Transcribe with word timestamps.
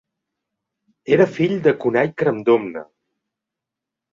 Era 1.17 1.27
fill 1.35 1.53
de 1.67 1.73
Conall 1.85 2.11
Crandomna. 2.23 2.87